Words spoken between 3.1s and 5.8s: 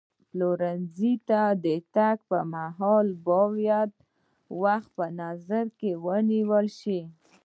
باید وخت په نظر